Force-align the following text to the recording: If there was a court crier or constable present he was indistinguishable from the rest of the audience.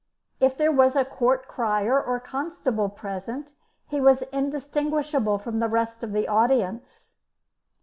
If 0.39 0.57
there 0.57 0.71
was 0.71 0.95
a 0.95 1.05
court 1.05 1.47
crier 1.47 2.01
or 2.03 2.19
constable 2.19 2.89
present 2.89 3.53
he 3.87 4.01
was 4.01 4.23
indistinguishable 4.31 5.37
from 5.37 5.59
the 5.59 5.67
rest 5.69 6.01
of 6.01 6.11
the 6.11 6.27
audience. 6.27 7.13